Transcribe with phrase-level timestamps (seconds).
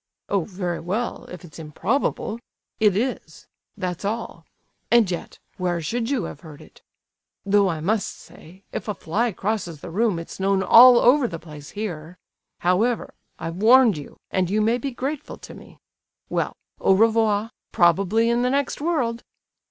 [0.29, 1.25] "Oh, very well!
[1.31, 4.47] if it's improbable—it is—that's all!
[4.89, 6.81] And yet—where should you have heard it?
[7.45, 11.37] Though I must say, if a fly crosses the room it's known all over the
[11.37, 12.17] place here.
[12.61, 15.77] However, I've warned you, and you may be grateful to me.
[16.29, 19.21] Well—au revoir—probably in the next world!